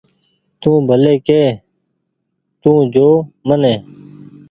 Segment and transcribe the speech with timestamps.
[0.61, 1.43] تو ڀلي ڪي
[2.61, 3.09] تو جو
[3.47, 3.73] مني